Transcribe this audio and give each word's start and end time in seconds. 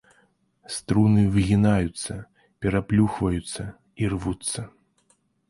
Струны 0.75 1.25
выгінаюцца, 1.35 2.13
пераплюхваюцца 2.65 3.67
і 3.69 4.03
рвуцца. 4.17 4.59